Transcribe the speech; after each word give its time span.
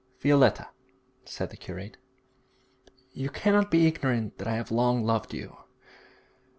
'Violetta,' 0.19 0.69
said 1.25 1.51
the 1.51 1.57
curate, 1.57 1.97
'you 3.13 3.29
cannot 3.29 3.69
be 3.69 3.85
ignorant 3.85 4.39
that 4.39 4.47
I 4.47 4.55
have 4.55 4.71
long 4.71 5.03
loved 5.03 5.31
you. 5.31 5.55